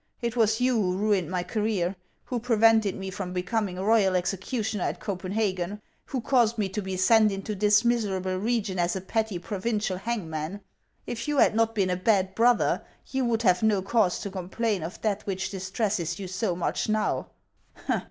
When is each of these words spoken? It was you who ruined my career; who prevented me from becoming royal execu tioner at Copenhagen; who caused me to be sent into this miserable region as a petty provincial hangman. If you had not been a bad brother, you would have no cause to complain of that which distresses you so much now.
It 0.19 0.35
was 0.35 0.59
you 0.59 0.81
who 0.81 0.97
ruined 0.97 1.29
my 1.29 1.43
career; 1.43 1.95
who 2.25 2.39
prevented 2.39 2.95
me 2.95 3.11
from 3.11 3.33
becoming 3.33 3.75
royal 3.79 4.13
execu 4.13 4.61
tioner 4.61 4.79
at 4.81 4.99
Copenhagen; 4.99 5.79
who 6.05 6.21
caused 6.21 6.57
me 6.57 6.69
to 6.69 6.81
be 6.81 6.97
sent 6.97 7.31
into 7.31 7.53
this 7.53 7.85
miserable 7.85 8.37
region 8.39 8.79
as 8.79 8.95
a 8.95 9.01
petty 9.01 9.37
provincial 9.37 9.97
hangman. 9.97 10.61
If 11.05 11.27
you 11.27 11.37
had 11.37 11.53
not 11.53 11.75
been 11.75 11.91
a 11.91 11.95
bad 11.95 12.33
brother, 12.33 12.81
you 13.11 13.25
would 13.25 13.43
have 13.43 13.61
no 13.61 13.83
cause 13.83 14.17
to 14.21 14.31
complain 14.31 14.81
of 14.81 14.99
that 15.03 15.23
which 15.27 15.51
distresses 15.51 16.17
you 16.17 16.27
so 16.27 16.55
much 16.55 16.89
now. 16.89 17.27